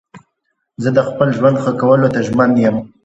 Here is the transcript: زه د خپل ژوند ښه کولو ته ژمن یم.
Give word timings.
زه 0.83 0.89
د 0.97 0.99
خپل 1.09 1.27
ژوند 1.37 1.55
ښه 1.63 1.71
کولو 1.81 2.07
ته 2.13 2.19
ژمن 2.27 2.51
یم. 2.65 2.77